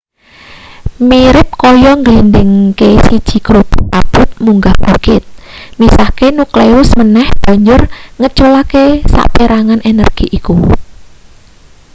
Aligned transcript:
mirip 1.07 1.49
kaya 1.61 1.91
ngglindhingke 1.99 2.89
siji 3.05 3.37
grobak 3.45 3.83
abot 3.99 4.29
munggah 4.43 4.75
bukit 4.85 5.23
misahke 5.79 6.27
nukleus 6.37 6.89
meneh 6.99 7.27
banjur 7.43 7.81
ngeculake 8.19 8.85
saperangan 9.13 9.79
energi 9.91 10.25
iku 10.37 10.55